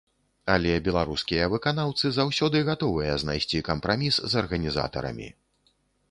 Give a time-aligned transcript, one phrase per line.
[0.51, 5.29] Але беларускія выканаўцы заўсёды гатовыя знайсці кампраміс з арганізатарамі.